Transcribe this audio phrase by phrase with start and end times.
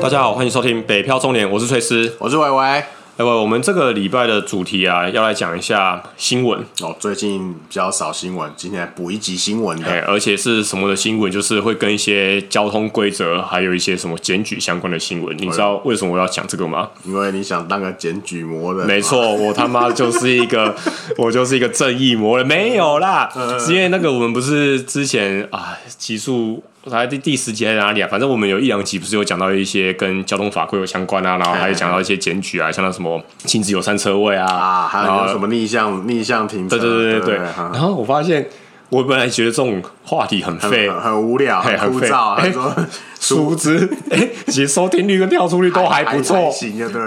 [0.00, 2.64] 大家好，欢迎收听《北漂中年》，我是崔斯，我是维维。
[2.64, 6.94] 哎，我们这个礼拜的主题啊，要来讲一下新闻哦。
[7.00, 10.00] 最近比较少新闻，今天来补一集新闻的。
[10.06, 11.30] 而且是什么的新闻？
[11.30, 15.36] 就是会跟一些交通规则，还有一些什么检举相关的新闻。
[15.36, 16.90] 你知道为什么我要讲这个吗？
[17.04, 18.86] 因为你想当个检举魔人。
[18.86, 20.74] 没错， 我他妈就是一个，
[21.18, 22.46] 我就是一个正义魔人。
[22.46, 23.28] 没有啦，
[23.58, 26.62] 是因为那个我们不是之前啊，极速。
[26.88, 28.08] 在第第十集在哪里啊？
[28.10, 37.36] 反正我们有一两集不是有讲到一些跟交通法规有相关啊，然后还有讲到一些检举啊，像那什么禁止友善车位啊，啊，还有什么逆向逆向停车，对对对对对。
[37.36, 38.48] 然后我发现。
[38.90, 42.32] 我本来觉得这种话题很废，很无聊，很枯燥。
[42.34, 42.50] 哎，
[43.20, 46.50] 殊不知， 哎，其实收听率跟跳出率都还不错。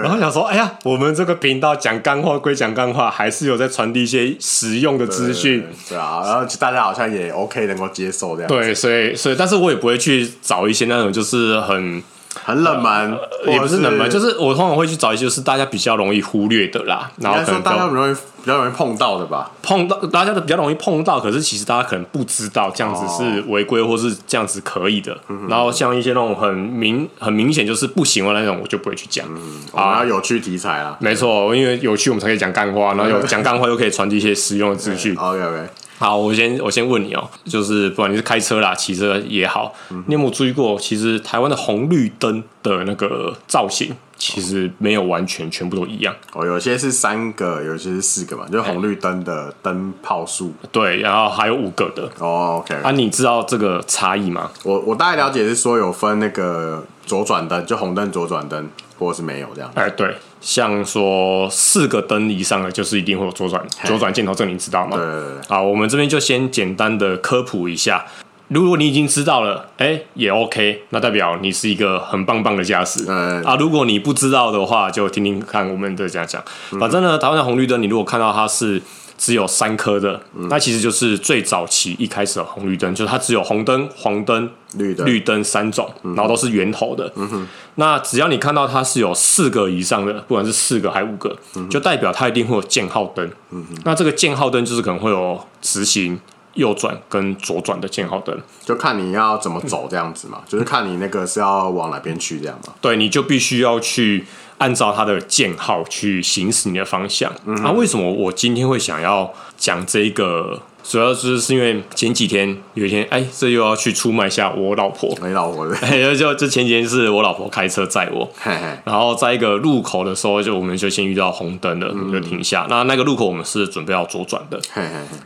[0.02, 5.66] 然后想说，哎呀，我们这个频道讲干话归讲干话，还是有在传递一些实用的资讯。
[5.88, 8.48] 对啊，然后大家好像也 OK 能够接受这样。
[8.48, 12.02] 对，所以所以，但是我也不会去找一些那种就是很。
[12.44, 25.16] 很冷门，也不是冷门，就是我通常会去找一些就是大家比较容易忽略的啦，然后可能大家容易比较容易碰到的吧，碰到大家都比较容易碰到，可是其实大家可能不知道这样子是违规或是这样子可以的。
[25.48, 29.26] 然后像一些那种很明很明显就是不行的那种，我就不会去讲。
[29.72, 35.14] 啊，有趣题材啊，没错，因为有趣我们才可以讲干话，然后有讲干话又可以传递一些实用的资讯。
[35.20, 35.68] OK OK。
[35.98, 39.72] 好，我先我先问你哦，就是不管你是开车啦、骑车也好，
[40.06, 50.52] 你有没有注意过，其实台湾的红绿灯的那个造型，其实没有完全全部都一样哦，有些是三个，有些是四个嘛，就是红绿灯的灯泡数。
[50.72, 52.10] 对，然后还有五个的。
[52.18, 52.74] 哦，OK。
[52.82, 54.50] 啊，你知道这个差异吗？
[54.64, 58.68] 我我大概了解是说有分那个左转灯，就红灯左转灯。
[59.02, 64.96] 或是没有这样，哎，对，像说四个灯以上的，就是一定会有左转左转箭头，这你知道吗？
[64.96, 65.48] 对对对。
[65.48, 68.04] 好，我们这边就先简单的科普一下。
[68.48, 73.04] 如果你已经知道了，哎，也 OK，那代表你是一个很棒棒的驾驶。
[73.08, 76.42] 嗯啊，如果你不知道的话，就听听看我们的这样讲。
[76.78, 78.80] 反正呢，台湾的红绿灯，你如果看到它是。
[79.18, 87.12] 只有三颗的，嗯、那其实就是最早期一开始的红绿灯，就是它只有红灯、黄灯、绿灯、绿灯三种，嗯、然后都是圆头的。
[87.14, 87.46] 嗯、
[87.76, 93.30] 那只要你看到它是有四个以上的，不管是四个还是五个，嗯、就代表它一定会有箭号灯。
[93.50, 96.18] 嗯、那这个箭号灯就是可能会有直行、
[96.54, 102.72] 右转跟左转的箭号灯，就看你要怎么走这样子嘛，嗯、就是看你那个是要往哪边去这样嘛。
[102.80, 104.24] 对，你就必须要去。
[104.62, 107.32] 按照它的箭号去行驶你的方向。
[107.44, 110.62] 那、嗯啊、为什么我今天会想要讲这个？
[110.84, 115.16] 主要就是是因为前几天有一天，哎，这又要去出卖一下我老婆。
[115.22, 122.66] 没老婆的， 就就这前几天是我老婆开车载我，嘿嘿然后在一个路口的时候，就我们就先遇到红灯了，嗯、就停下。
[122.68, 124.60] 那那个路口我们是准备要左转的，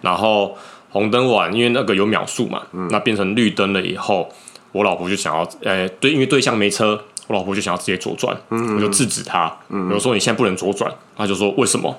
[0.02, 0.54] 然后
[0.90, 4.28] 红灯完，因为那个有秒数嘛，嗯、那变成绿灯了以后，
[4.72, 7.00] 我老婆就想要，哎，对，因为对象没车。
[7.26, 9.54] 我老婆就想要直接左转，我就制止她。
[9.92, 11.96] 我说你现在不能左转，她就说为什么？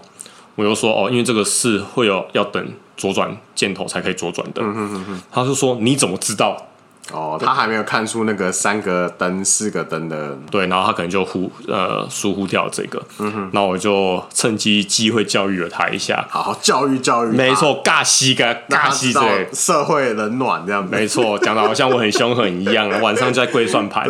[0.55, 4.61] 我就说哦，因为这个是会有要等左转箭头才可以左转的。
[4.63, 6.66] 嗯、哼哼他就说你怎么知道？
[7.11, 24.07] 哦，他还没有看出那个三个灯、四个灯的对，然后他可能就忽呃疏忽掉这个，嗯哼，那我就趁机机会教育了他一下，好好教育教育，没错，尬西个尬西对，社会冷暖这样，没错，讲的好像我很凶狠一样， 晚上就在跪算盘，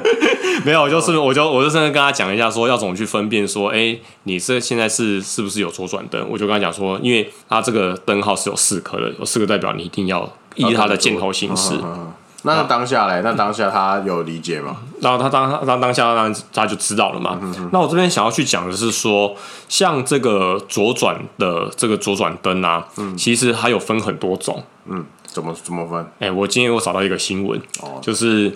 [0.64, 6.26] 没有，就是我就我就真的跟他讲一下，说要怎么去分辨，说哎，你这现在是是不是有左转灯？
[6.28, 11.74] 我就跟他讲说，因为他这个灯号是有四颗的，有四个代表你一定要依他的箭头行驶。
[12.54, 13.20] 那当下嘞？
[13.22, 14.76] 那当下他有理解吗？
[15.00, 17.38] 然后他当他当下当然他就知道了嘛。
[17.42, 19.34] 嗯、哼那我这边想要去讲的是说，
[19.68, 24.62] 像这个左转的这个左转灯啊，嗯、其实还有分很多种。
[24.86, 26.00] 嗯，怎么怎么分？
[26.20, 28.48] 哎、欸，我今天我找到一个新闻，哦、就是，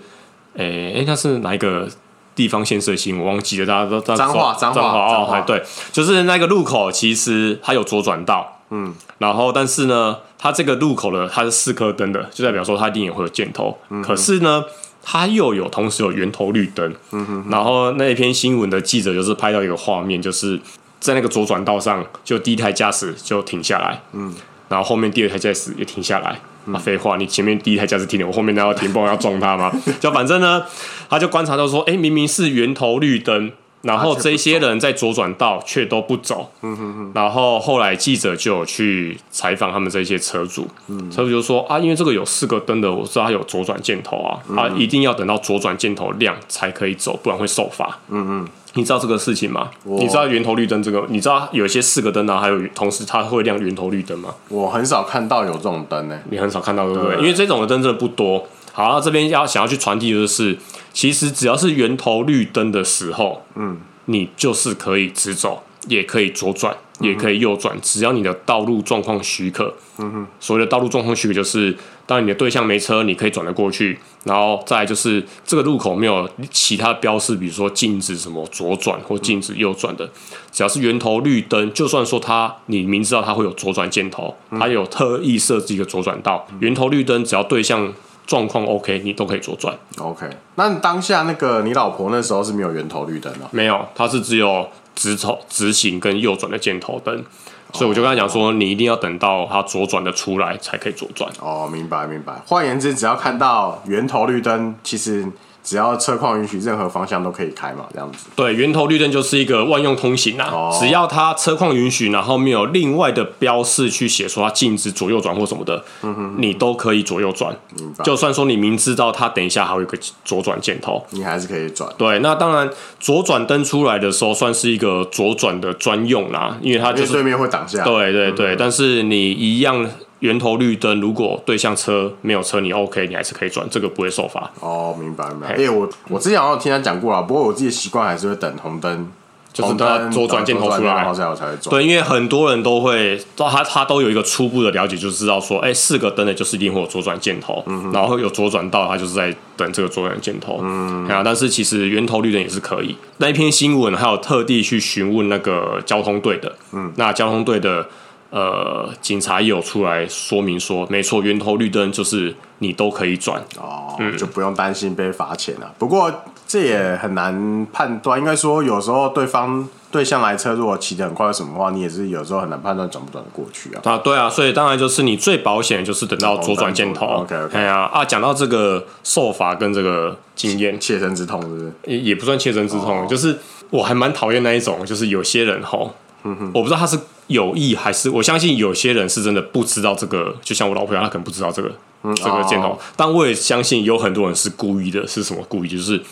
[0.56, 1.88] 哎、欸、哎，那是哪一个
[2.34, 3.26] 地方县市的新闻？
[3.26, 5.62] 我忘记了，大家都脏话脏话哦，话对，
[5.92, 8.60] 就是那个路口其实它有左转道。
[8.70, 13.76] 嗯，然后但是呢，它这个路口呢它是四颗灯的，就代表说它一定也会有箭头。
[13.90, 14.64] 嗯、可是呢，
[15.02, 16.90] 它又有同时有圆头绿灯。
[17.12, 17.50] 嗯哼，哼。
[17.50, 20.58] 然后那一篇新闻的记者就是拍到一个画面，就是
[21.00, 24.00] 在那个左转道上，就第一台驾驶就停下来。
[24.14, 24.34] 嗯。
[24.70, 26.40] 然后后面第二台驾驶也停下来。
[26.64, 29.70] 嗯、啊，废话，你前面第一台驾驶停了，我后面那要停，不然要撞他吗？
[30.00, 30.62] 就反正呢，
[31.10, 33.52] 他就观察到说，哎，明明是圆头绿灯。
[33.82, 47.98] 然后这些人在左转道却都不走，嗯、哼哼然后后来记者就有去采访他们这些车主，嗯、车主就说啊，因为这个有四个灯的，我知道它有左转箭头啊，嗯、啊，一定要等到左转箭头亮才可以走，不然会受罚。
[48.10, 49.70] 嗯嗯，你知道这个事情吗？
[49.84, 51.04] 你知道圆头绿灯这个？
[51.08, 54.34] 你知道有一些四个灯呢，还有同时它会亮圆头绿灯吗？
[54.48, 57.16] 我很少看到有这种灯呢，你很少看到对不对？
[57.16, 58.46] 对因为这种的灯真的不多。
[58.72, 60.56] 好，那这边要想要去传递的就是，
[60.92, 69.74] 其实只要是源头绿灯的时候，嗯，你就是可以直走，也可以左转，也可以右转，只要你的道路状况许可。
[69.98, 71.76] 嗯哼，所谓的道路状况许可就是。
[72.06, 73.96] 当你的对象没车，你可以转得过去。
[74.24, 80.10] 然后再来就是这个路口没有其他标示，比如说禁止什么左转或禁止右转的。
[80.50, 86.44] 只要是源头绿灯，就算说它你明知道它会有左转箭头，它有特意设置一个左转道。
[86.58, 87.92] 源头绿灯，只要对向
[88.30, 89.76] 状况 OK，你都可以左转。
[89.98, 90.24] OK。
[90.54, 93.40] 那当下那个你老婆那时候是没有圆头绿灯的？
[93.50, 97.24] 没有，它是只有直头、直行跟右转的箭头灯。
[97.72, 101.28] 所以我就跟他讲说，你一定要等到他左转的出来才可以左转。
[101.40, 102.34] 哦，明白明白。
[102.46, 105.26] 换言之，只要看到源头绿灯，其实。
[105.62, 108.26] 只要车况允许，任何方向都可以开嘛，这样子。
[108.34, 110.48] 对，源头绿灯就是一个万用通行啊。
[110.50, 117.54] 哦、只要它车况允许，然后没有另外的标示去写说它禁止左右转或什么的，嗯、哼哼你都可以左右转。
[117.76, 118.04] 明白。
[118.04, 121.88] 就算说你明知道它等一下还有一个左转箭头，你还是可以转。
[121.98, 122.68] 对，那当然
[122.98, 127.84] 左转灯出来的时候，算是一个左转的专用啦，因为它就是对面会挡下。
[127.84, 129.88] 对对对，嗯、但是你一样。
[130.20, 134.50] 源头绿灯，如果对向车没有车，你 OK，你还是可以转，这个不会受罚。
[134.60, 135.48] 哦，明白明白。
[135.48, 139.08] 哎、欸，我我之前好像听他讲过了，不过我自己习惯还是会等红灯，
[139.50, 141.70] 就是他左转箭头出来，然后才我才会转。
[141.70, 150.60] 对，因为很多人都会，他他都有一个初步的了解，就知道说，哎、欸，四个灯的就是一定会有左转箭头，嗯、然后有左转道，他就是在等这个左转箭头。
[150.62, 152.94] 嗯，啊，但是其实源头绿灯也是可以。
[153.16, 157.86] 那一篇新闻还有特地去询问那个交通队的，嗯，那交通队的。
[158.30, 165.72] 呃，警察也有出来说明说，没错，源头绿灯就是你都可以转哦，嗯、就不用担心被罚钱了。
[165.78, 166.12] 不过
[166.46, 173.80] 这也很难判断，应该说有时候对方对向来车如果骑得很快什么话，你也是有时候很难判断转不转得过去啊。
[173.84, 177.06] 啊，对啊，所以当然就是你最保险就是等到左转箭头。
[177.06, 177.58] OK OK。
[177.58, 181.72] 哎呀啊，讲到这个受罚跟这个经验，切身之痛是不是？
[181.86, 183.36] 也也不算切身之痛，哦、就是
[183.70, 185.92] 我还蛮讨厌那一种，就是有些人吼。
[186.22, 186.98] 嗯哼，我不知道他是
[187.30, 191.70] 有意还是，我相信有些人是真的不知道这个，就像我老婆一样，她可能不知道这个、
[192.02, 195.68] 嗯、这个箭头，哦、但我也相信有很多人是故意的，是什么故意？
[195.68, 196.02] 就是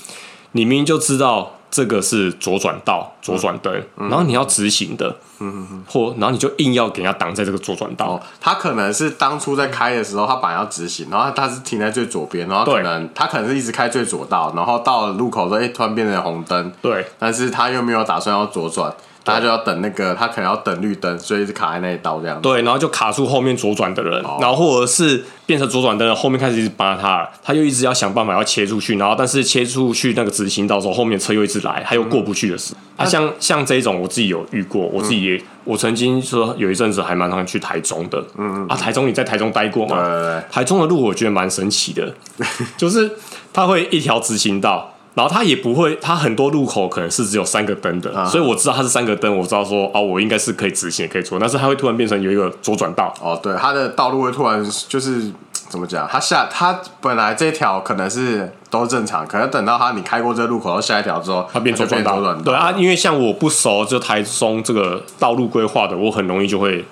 [0.52, 5.16] 你明明就知道这个是左转道、左转灯，嗯、然后你要直行的，
[5.88, 8.22] 或然后你就硬要给人家挡在这个左转道、哦。
[8.40, 18.94] 他可能是当初在开的时候，他本来要直行，然后他是停在最左边，然后可能他可能是一直开最左道，然后到了路口突然变成红灯，对，但是他又没有打算要左转。
[19.28, 22.42] 他就要等那个，他可能要等绿灯，所以是卡在那一道这样子。
[22.42, 32.74] 对，然后就卡住后面左转的人，哦、然后或者是变成左转灯的后面开始一直扒他，他又一直要想办法要切出去，然后但是切出去那个直行道时候，后面车又一直来，他又过不去的事。
[32.96, 39.96] 嗯、啊，像像这种我自己有遇过，我自己也，嗯、我曾经说有一阵子还蛮常去台中的，嗯嗯，啊，台中你在台中待过吗？
[39.96, 42.14] 对对对，台中的路我觉得蛮神奇的，
[42.76, 43.10] 就是
[43.52, 44.94] 它会一条直行道。
[45.18, 53.12] 然后它也不会，它很多路口可能是只有三个灯的，啊、所以我知道它是三个灯，我知道说哦，我应该是可以直行也可以左，但是它会突然变成有一个左转道。
[53.20, 55.32] 哦，对，它的道路会突然就是
[55.68, 56.06] 怎么讲？
[56.08, 62.20] 它下它本来这条可能是都正常，可能等到它你开过这个路口到下一条之后，它变左转道。
[62.44, 66.84] 对啊，因为像我不熟就台中这个道路规划的，我很容易就会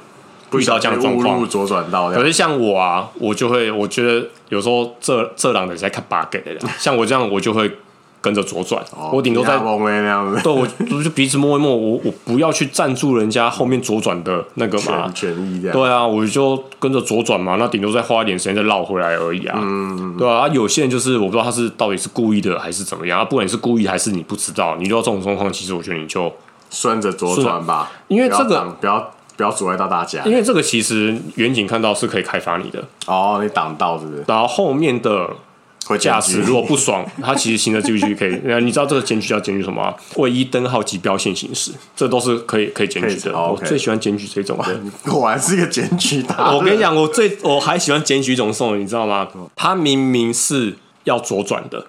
[0.52, 1.48] 遇到这样的状况。
[1.48, 2.10] 左转道。
[2.10, 7.70] 可是像我啊，我就会我觉得有时候这这两人在看 bug 的，像我这样我就会。
[8.26, 15.72] 跟着左转，哦、我顶多在对，我我就鼻子摸一摸，我我不要去占住人家后面左转的那个嘛，权益这样。
[15.72, 19.56] 对啊，我就跟着左转嘛，那顶多再花一点时间再绕回来而已啊。
[19.62, 23.24] 嗯，对啊，有些人就是我不知道他是到底是故意的还是怎么样啊。
[23.24, 26.32] 不管你是故意还是你不知道，你遇到这种状况，其实我觉得你就
[26.68, 30.24] 顺着左转吧，因为这个不要不要阻碍到大家。
[30.24, 34.24] 因为这个其实远景看到是可以开发你的哦，你挡道是不是？
[34.26, 35.30] 然后后面的。
[35.98, 38.40] 驾驶如果不爽， 他其实行车记录器可以。
[38.62, 39.94] 你知道这个检举叫检举什么啊？
[40.16, 43.38] 位依灯号及标线行驶，这都是可以可以检举的。
[43.38, 44.80] 我最喜欢检举这种的。
[45.10, 46.54] 果然是一个检举大。
[46.54, 49.28] 我跟你讲，我最我还喜欢检举一种送的，你知道吗？
[49.54, 51.86] 他明明是要左转的。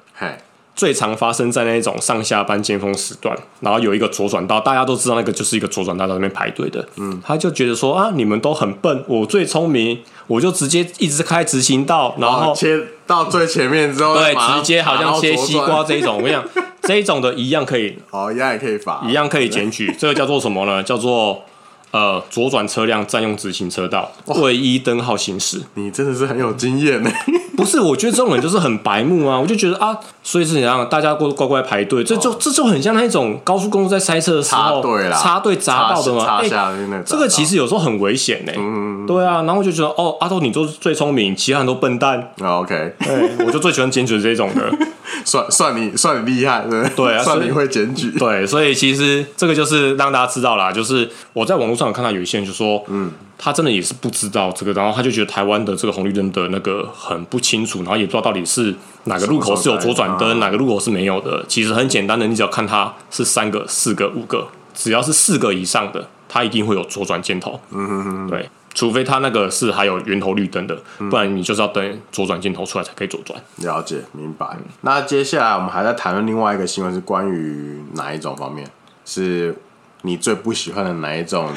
[0.78, 0.88] 嘿。
[0.88, 6.88] 最常发生在那种上下班尖峰时段，然后有一个左转道，大家都知道那个就是一个左转道，在那边排队的。
[6.96, 16.18] 嗯，他就觉得说啊，你们都很笨，我最聪明，我就直接一直开直行道，然后切到最前面之后，对，直接好像切西瓜这一种。
[16.18, 16.46] 我跟你讲，
[16.84, 19.94] 这一种的一样可以，哦，一样也可以罚，一样可以检举。
[19.98, 20.84] 这个叫做什么呢？
[20.84, 21.44] 叫做。
[21.92, 25.62] 呃，左转车辆占用直行车道，未依灯号行驶。
[25.76, 27.10] 你真的是很有经验呢。
[27.26, 27.32] 不
[27.68, 29.38] 是，我觉得这种人就是很白目啊！
[29.40, 36.26] 我就觉得啊，所以是怎样，大家都乖乖排队，这就这就很像那一种高速公路在塞车的时候插队插队砸到的嘛。
[36.40, 38.58] 哎、欸，这个其实有时候很危险呢、欸。
[38.58, 42.32] 嗯，对啊，然后我就觉得哦，阿、啊、豆你就是最聪明，其他人都笨蛋。
[42.40, 44.72] 哦、OK，对，我就最喜欢坚持这种的。
[45.26, 48.12] 算算你算你厉害，对对啊， 算你会检举。
[48.18, 53.12] 对，所以其实这个就是让大家知道啦，就是我在网络上有看到有一些人就说，嗯。
[53.40, 58.74] 他真的也是不知道这个，然后他就觉得台湾的这个红绿灯的那个很不清楚，然后也不知道到底是
[59.04, 61.46] 哪个路口是有左转灯，哪个路口是没有的。
[61.48, 67.60] 其实很简单的，你只要看它是三个、四个、五个，只要是四个以上的，它一定会有左转箭头。
[67.70, 70.78] 嗯哼哼，对，除非它那个是还有圆头绿灯的，
[71.10, 73.42] 不然你就是要等左转箭头出来才可以左转。
[73.56, 74.56] 了解，明白。
[74.82, 78.70] 那接下来我们还在谈论另外一个新闻，是关于哪一种方面？
[79.04, 79.56] 是
[80.04, 81.50] 你最不喜欢的哪一种？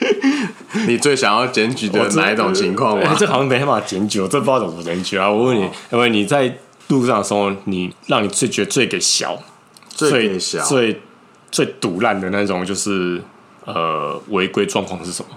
[0.86, 3.14] 你最想要检举的哪一种情况吗？
[3.18, 5.30] 这好像没办法检举，我这不知道怎么检举啊！
[5.30, 6.54] 我问你，因为你在
[6.88, 9.38] 路上的时候，你让你最觉得最给小、
[9.88, 11.00] 最给小、最
[11.50, 13.22] 最堵烂的那种，就是
[13.64, 15.30] 呃违规状况是什么？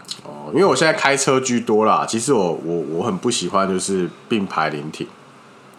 [0.56, 5.06] 哦，因为我现在开车居多啦，其实我我我很不喜欢就是并排临停。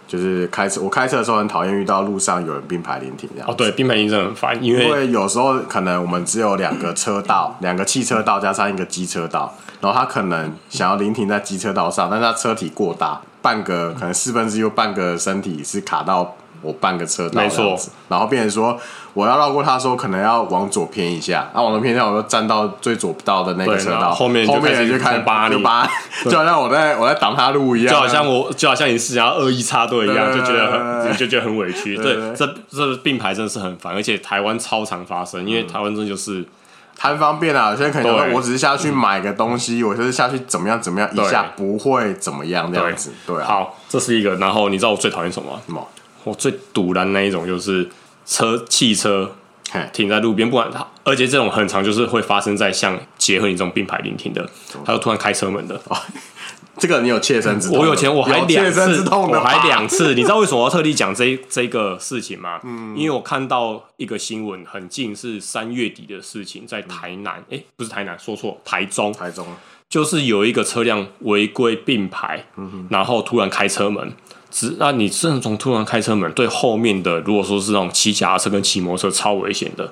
[0.09, 3.51] 就是开车，我开车的时候很讨厌遇到路上有人并排临停这样。
[3.51, 16.37] 哦，对，并排临停很烦，因为因为有时候可能我们只有两个车道，两个汽车道加上一个机车道，然后他可能想要临停在机车道上，但是他车体过大，半个可能四分之一半个身体是卡到。
[16.67, 18.77] 我半个车道，没错，然后变成说
[19.15, 25.89] 我要绕过他的时候，可能要往左偏一下，然后往左偏一下，我就站到最左道的那个车道，后面后面人就开始扒你，扒，
[26.25, 31.97] 就好像我在我在挡他路一样，就好像我就好像你是想要恶意插队一样，就觉得很就觉得很委屈。
[31.97, 36.45] 对，这这并排真的是很烦，而且台湾超常发生，因为台湾真的就是
[36.99, 37.77] 贪方便了。
[37.77, 43.13] 现在可能我只是下去买个东西，我就是下去怎么样怎么样一下不会怎么样这样子。
[43.27, 44.35] 对，好，这是一个。
[44.37, 45.83] 然后你知道我最讨厌什么吗？
[46.27, 47.89] 我最堵拦那一种就是
[48.27, 49.33] 车汽车
[49.93, 54.49] 停在路边，不管它，而且这种很常就是会发生在像结合你这种并排临停的，
[54.85, 55.81] 他就突然开车门的。
[55.87, 55.97] 哦，
[56.79, 60.15] 这个你有切身之痛，我有钱我还两次，我还两次。
[60.15, 62.59] 你知道为什么我要特地讲这这个事情吗？
[62.65, 69.47] 嗯，因为我看到一个新闻，很近是三月底的事情，在台南，哎、嗯欸，不是台南，说错，台中，台中
[69.89, 74.13] 就是有一个车辆违规并排，嗯，然后突然开车门。
[74.51, 79.91] 只那你这种突然开车门，对后面的如果说是那种骑脚踏车跟骑摩托车超危险的，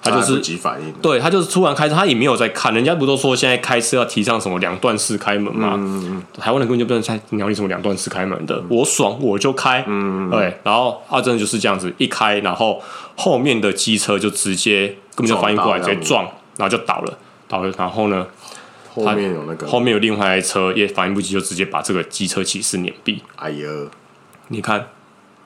[0.00, 5.74] 他就是急反应，对他就是突然开车，他也没有在看，人家不都说现在开车要提倡什么两段式开门吗？
[5.76, 12.80] 嗯嗯台湾人根本就不能再鸟你什么两段式开门的，嗯、我爽我就开，嗯对，然后他真的就是这样子一开，然后
[13.16, 16.24] 后面的机车就直接根本就反应过来，直接撞，
[16.56, 18.26] 然后就倒了，倒了，然后呢？
[19.04, 23.18] 后面有那个，后面有另外一台车也反应不及，就直接把这个机车骑士碾毙。
[23.36, 23.68] 哎呀，
[24.48, 24.88] 你看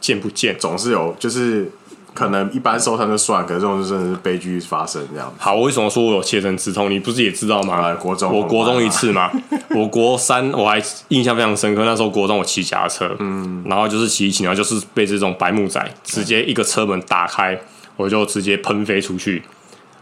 [0.00, 0.56] 见不见？
[0.58, 1.70] 总是有，就是
[2.14, 5.32] 可能一般受伤就算，可是这种真的是悲剧发生这样。
[5.38, 6.90] 好，我为什么说我有切身之痛？
[6.90, 7.94] 你不是也知道吗？
[7.94, 9.30] 国中，我国中一次嘛，
[9.74, 11.84] 我国三我还印象非常深刻。
[11.84, 17.60] 那时候国中我骑脚踏车，嗯，然后就是骑一骑，然后就是被这种白木仔直接一个车门打开，
[17.96, 19.42] 我就直接喷飞出去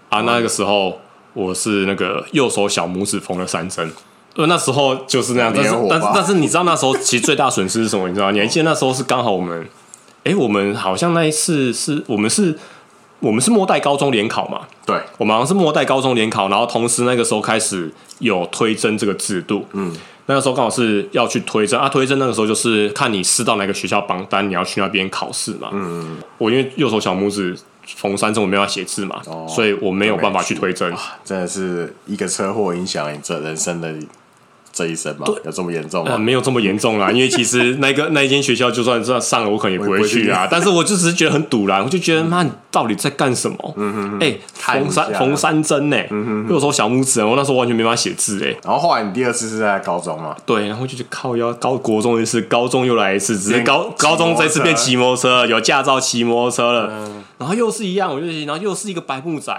[0.08, 0.20] 啊！
[0.22, 1.00] 那个时候。
[1.34, 3.90] 我是那个右手小拇指缝了三针，
[4.34, 8.08] 呃，那时候就是那样，但是但是但是 你知道那时候其实最大损失是什么？
[8.08, 8.30] 你知道？
[8.30, 9.62] 你还记得那时候是刚好我们，
[10.24, 12.58] 哎、欸，我们好像那一次是我们是，
[13.20, 14.62] 我们是末代高中联考嘛？
[14.84, 19.94] 对，我们好像是末代高中联考，然后同时那个时候开始有推甄这个制度，嗯，
[20.26, 27.56] 那个时候刚好是要去推甄啊，推甄那个时候就是看你撕到哪个学校榜单，你要去那边考试嘛，嗯，我因为右手小拇指。
[27.96, 30.92] 缝三中我没办法写字嘛，哦，所以我没有办法去推甄。
[31.24, 33.94] 真的是一个车祸影响你这人生的
[34.78, 35.26] 这一生吗？
[35.44, 36.12] 有这么严重吗？
[36.12, 40.46] 呃，没有这么严重啦， 因为其实那个那一间学校就算这上了，我可能也不会去啊。
[40.50, 43.74] 但是我就只是觉得很堵啦，我就觉得妈，你到底在干什么？
[43.76, 45.96] 嗯哼，哎，缝三缝三针呢？
[46.10, 48.54] 嗯哼，右手小拇指，我那时候完全没办法写字哎。
[48.62, 50.36] 然后后来你第二次是在高中嘛？
[50.46, 56.92] 对，然后就去靠腰高国中一次，高中又来一次，只是高高中这次变骑摩托车，有驾照骑摩托车了。
[57.38, 59.52] 然后又是一样，我就然后又是一个白木仔，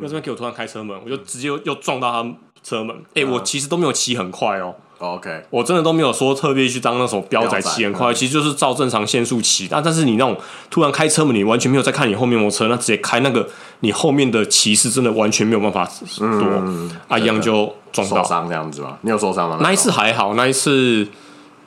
[0.00, 2.26] 又这边给我突然开车门，我就直接又，又撞到他
[2.66, 2.96] 车门。
[3.14, 4.74] 哎、嗯，我其实都没有骑很快哦。
[4.98, 9.68] OK，我真的都没有说特别去当那种飙仔骑很快，其实就是照正常限速骑。
[9.70, 10.34] 但但是你那种
[10.70, 13.46] 突然开车门，你完全没有在看你后面摩托车，那直接开那个，
[13.80, 15.84] 你后面的骑士真的完全没有办法
[16.18, 18.22] 躲，嗯、啊一样就撞到。
[18.22, 18.98] 受伤这样子吧？
[19.02, 19.58] 你有受伤吗？
[19.60, 21.06] 那一次还好，那一次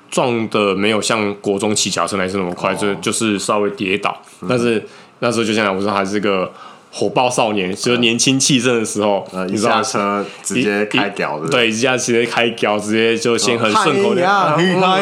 [0.09, 4.83] 撞的没有像国中骑脚车那一次那么快，就、哦、就是稍微跌倒，嗯、但是。
[5.21, 6.49] 那时候就像我说，还是个
[6.91, 14.57] 火爆少年，就是年轻气盛的时候，一下车直接开屌的，对，一下直接开屌，直接就先很顺口的，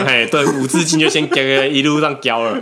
[0.06, 1.24] 嘿，对，五字经就先
[1.74, 2.62] 一路上屌了。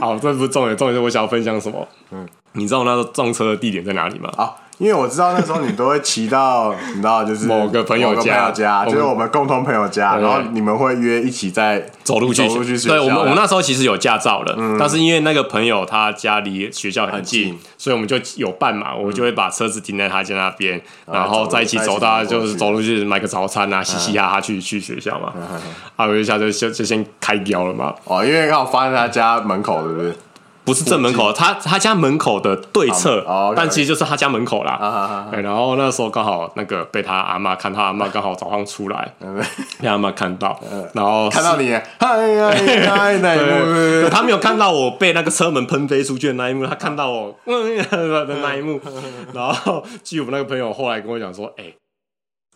[0.00, 1.86] 好，这不是重点，重点是我想要分享什么？
[2.10, 4.30] 嗯，你知道我那时候撞车的地点在哪里吗？
[4.36, 4.60] 好。
[4.78, 12.46] 因为我知道那时候你都会骑到，你知道 就是某个朋友家，就是我们共同朋友家，然后你们会约一起在走路去。
[12.86, 25.32] 对，我们我们那时候其实有驾照了，但是因为那个朋友他家离学校很近，所以我们就有伴嘛，我就会把车子停在他家那边，然后在一起走到就是走路去买个早餐啊，嘻嘻哈哈去去学校嘛。
[25.96, 27.94] 啊，我一下就就就先开飙了嘛。
[28.04, 30.12] 哦，因为刚好发现他家门口，对不对？
[30.66, 33.24] 不是正门口，他他家门口的对侧，
[33.56, 35.28] 但其实就是他家门口啦。
[35.32, 39.14] 然后那时候刚好那个被他阿妈看，他阿妈刚好早上出来，
[39.80, 40.58] 被阿妈看到，
[40.92, 42.50] 然后看到你，哎呀，
[43.22, 48.80] 那一幕，他没有看到我被那个车门喷飞出去的那一幕，他看到我 的那一幕。
[49.32, 51.72] 然后据我们那个朋友后来跟我讲说，哎，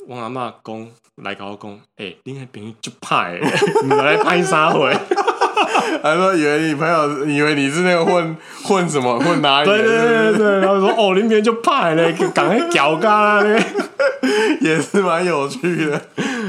[0.09, 0.89] 我阿妈讲
[1.23, 3.39] 来搞讲，哎，你那朋友就怕哎，
[3.85, 4.93] 你来拍啥回？
[6.03, 9.69] 还说以为你朋友以为你是那个混混什么混哪里？
[9.69, 13.63] 对对对对，然后说哦，林边就派嘞，赶快搞干嘞，
[14.61, 16.01] 也是蛮有趣的。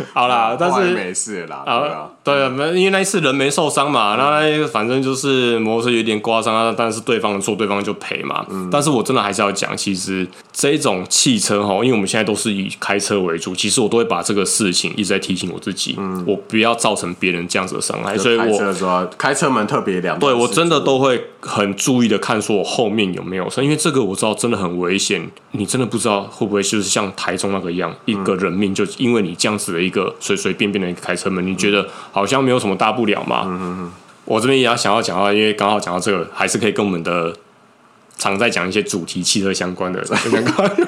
[0.14, 1.64] 好啦，但是没事啦。
[1.66, 8.46] 啊，对啊，没，因为那一次人没受伤嘛，那反正就是摩托车有点刮伤啊，但是对方的错，对方就赔嘛。
[8.50, 18.18] 嗯但是我真的还是要讲，其实这种汽车哈，因为我们现在都是以开车为主，其实我都会把这个事情一直在提醒我自己，嗯我不要造成别人这样子的伤害。
[18.18, 33.44] 所以我开车门特别凉，对我真的都会很注意的看，说我后面有没有车，因为这个我知道真的很危险，你真的不知道会不会就是像台中那个一样，一个人命就因为你这样子的一个随随便便的一个开车门，你觉得好像没有什么大不了嘛？
[33.46, 33.92] 嗯嗯嗯。
[34.26, 37.36] 我这边也要想要讲到，因为刚好讲到这个，还是可以跟我们的
[38.18, 40.04] 常在讲一些主题汽车相关的，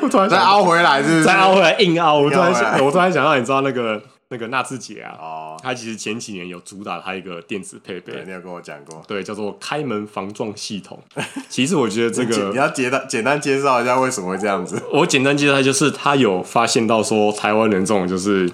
[0.01, 1.23] 我突然再凹回来是？
[1.23, 4.01] 再凹回来硬凹，我突然想，我突然想到，你知道那个。
[4.29, 10.99] 那个纳智捷啊，哦，他其实前几年有主打他一个电子配备，你有跟我讲过，对，叫做开门防撞系统。
[11.49, 14.81] 其实我觉得这个 你要简单简单介绍一下为什么会这样子。
[14.91, 18.49] 我简单介绍就是他有发现到说台湾人这种就是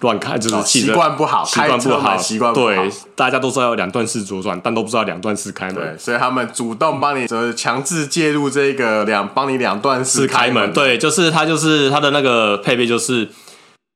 [0.00, 13.28] 乱开，就是习惯不好，习惯不好，习惯对，大家都知道要两段式左转，但都不知道两段式开门，对，所以他们主动帮你就是强制介入这个两帮你两段式开门，对，就是它就是它的那个配备就是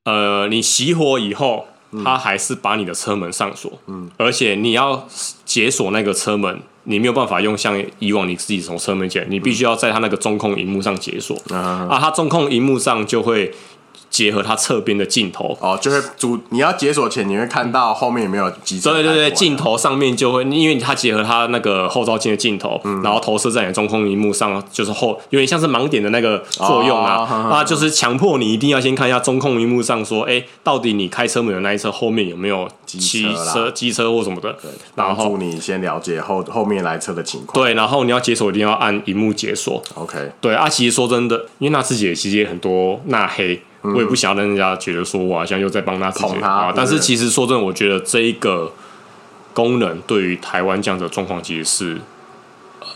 [0.05, 1.67] 呃，你熄火以后。
[2.05, 5.09] 它还是把你的车门上锁，嗯，而且你要
[5.45, 13.53] 解锁那个车门，你没有办法用像以往你自己从车门解，你必须要在它那个中控荧幕上解锁，啊，啊，它中控荧幕上就会。
[14.11, 18.93] 结合它侧边的镜头哦，就会主你要解锁前，你会看到后面有没有机车。
[18.93, 32.99] 对对对，镜头上面就会，因为它结合它那个后照镜的镜头，嗯、然后投射在你的中控荧幕上，就是后有点像是盲点的那个作用啊，那、哦、就是强迫你一定要先看一下中控荧幕上，说，哎、欸，到底你开车门的那一侧后面有没有机
[33.53, 37.65] 车、机车或什么的，对，然后你先了解后后面来车的情况。
[37.65, 39.81] 对，然后你要解锁一定要按荧幕解锁。
[39.95, 43.63] OK，对啊，其实说真的，因为纳智捷其实也很多纳黑。
[43.83, 48.73] 我也不想让人家觉得说我好像又在帮他自己啊，但是其实说真的，我觉得这一个
[49.55, 52.01] 功能对于台湾这样的状况其实是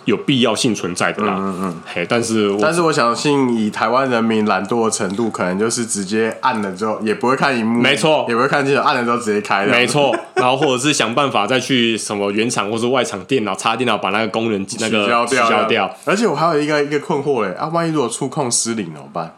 [0.05, 1.37] 有必要性存在的啦。
[1.39, 10.15] 嗯嗯，嘿，但是但是我相信以台湾人民懒惰的程度，可能就是直接按了之后也不会看荧幕，没错，也不会看镜头，按了之后直接开的，没错。
[10.37, 15.95] 然后或者是想办法再去什么原厂或是外厂电脑插电脑把那个功能那个取消掉。
[16.05, 19.35] 而且我还有一个一个困惑嘞，啊，万一如果触控失灵怎么办？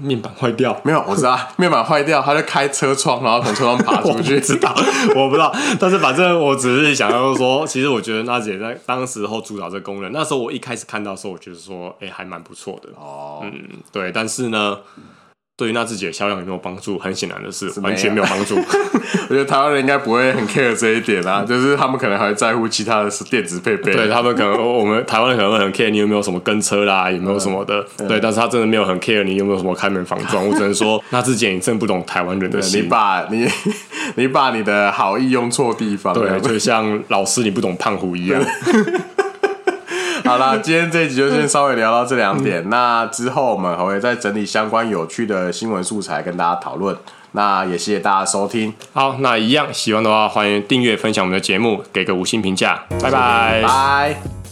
[0.00, 0.80] 面板坏掉？
[0.84, 4.40] 没有，我知道 面板坏掉，他就开车窗，然后从车窗爬 出去。
[4.40, 4.74] 知道？
[5.16, 12.88] 我不知道，但是反正我只是想要说，其实我觉得娜姐在当时候主导这个功能，那时候我一开始看到的时候，我觉得说，哎、欸，还蛮不错的。
[12.96, 14.78] 哦，嗯，对，但是呢。
[15.56, 16.98] 对于纳智捷销量有没有帮助？
[16.98, 18.56] 很显然的是，是完全没有帮助。
[19.28, 23.92] 我觉得台湾人应该不会很 care 这一点啊，就是他们可能还在乎其他的是电子配备。
[23.92, 27.86] 对他们可能，我们台湾人可能会很 care 你有没有什么跟车啦，有没有什么的。
[27.98, 30.44] 嗯、对，但是他真的没有很 care 你有没有什么开门防撞。
[30.44, 32.82] 我只能说，纳智捷你真不懂台湾人的心。
[32.82, 33.46] 你把你
[34.16, 36.12] 你把你的好意用错地方。
[36.12, 38.42] 对，就像老师你不懂胖虎一样。
[40.26, 42.62] 好啦，今天这一集就先稍微聊到这两点。
[42.64, 46.96] 嗯、那之后我们还会再整理相关有趣的新闻素材跟大家讨论。
[47.32, 48.72] 那也谢谢大家收听。
[48.94, 52.84] 好，那一样喜欢的话，欢迎订阅、分享我们的节目，给个五星评价。
[53.02, 54.43] 拜拜，拜。